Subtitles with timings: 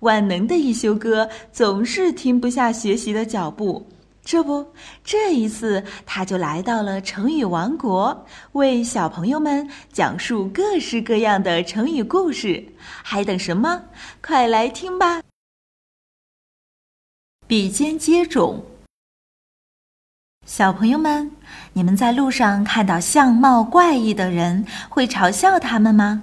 [0.00, 3.86] 万能的一休哥总是停不下学习的脚步。
[4.24, 12.62] 这不，这一次他就来到了成语王国，为小朋友们讲述各式各样的成语故事。
[13.02, 13.84] 还等什么？
[14.22, 15.22] 快来听吧！
[17.46, 18.60] 比肩接踵。
[20.44, 21.30] 小朋友们，
[21.72, 26.22] 你们在路上看到相貌怪异的人，会嘲笑他们吗？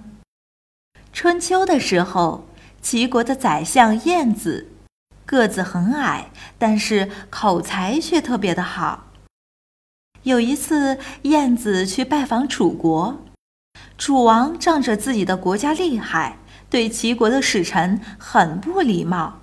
[1.11, 2.43] 春秋的时候，
[2.85, 4.67] 齐国的宰相晏子。
[5.25, 9.07] 个子很矮，但是口才却特别的好。
[10.21, 13.23] 有一次，晏子去拜访楚国，
[13.97, 16.37] 楚王仗着自己的国家厉害，
[16.69, 19.39] 对齐国的使臣很不礼貌。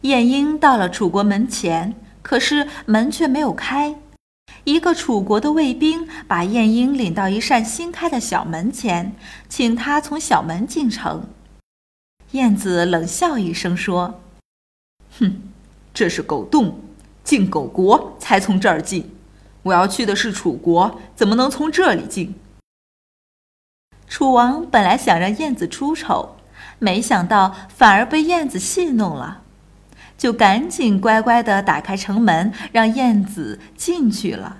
[0.00, 3.94] 晏婴到了楚国门前，可是门却没有开。
[4.64, 9.14] 一个楚国的卫兵把晏婴领到一扇新开的小门前，
[9.48, 11.28] 请他从小门进城。
[12.32, 14.20] 燕子冷笑一声说。
[15.18, 15.42] 哼，
[15.92, 16.80] 这是狗洞，
[17.24, 19.14] 进狗国才从这儿进。
[19.62, 22.34] 我要去的是楚国，怎么能从这里进？
[24.08, 26.36] 楚王本来想让燕子出丑，
[26.78, 29.42] 没想到反而被燕子戏弄了，
[30.16, 34.58] 就赶紧乖乖的打开城门，让燕子进去了。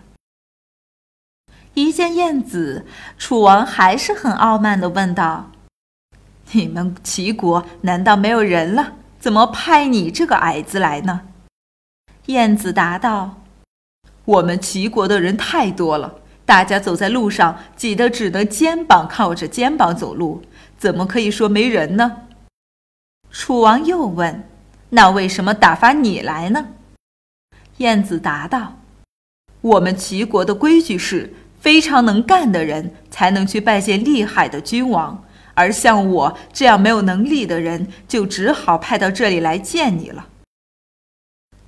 [1.75, 2.85] 一见燕子，
[3.17, 5.51] 楚王还是很傲慢的问道
[6.53, 11.20] ：“你们齐国难道没有人了？”怎么派你这个矮子来呢？
[12.27, 13.42] 燕子答道
[14.25, 16.15] ：“我们齐国的人太多了，
[16.47, 20.41] 大家走在路上挤得只能肩膀靠着肩膀走路，
[20.79, 22.23] 怎么可以说没人呢？”
[23.30, 24.48] 楚王又问
[24.89, 26.69] ：“那为什么打发你来呢？”
[27.77, 28.79] 燕子答道
[29.61, 35.23] ：“我们齐国的规矩是，非常能干的人才能去拜见厉害的君王。”
[35.61, 40.29] 而像我这样没有能力的人，就只好派到这里来见你了。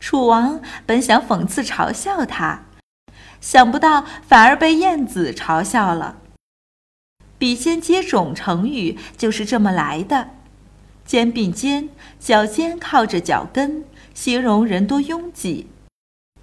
[0.01, 2.65] 楚王本想讽刺嘲笑他，
[3.41, 6.17] 想不到反而被晏子嘲笑了。
[7.37, 10.31] 比肩接踵成语就是这么来的，
[11.05, 15.69] 肩并肩，脚尖靠着脚跟，形容人多拥挤。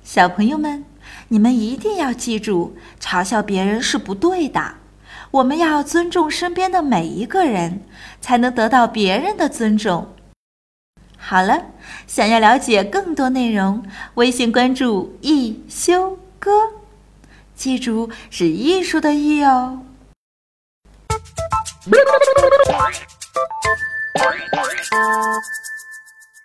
[0.04, 0.86] 小朋友们，
[1.30, 4.76] 你们一定要记住，嘲笑别人是不对的。
[5.32, 7.84] 我们要尊重身边的每一个人，
[8.20, 10.16] 才能得到别人的尊重。
[11.18, 11.66] 好了，
[12.08, 13.86] 想要了解更多内容，
[14.16, 16.52] 微信关注“一休哥”，
[17.54, 19.80] 记住是艺术的“艺”哦。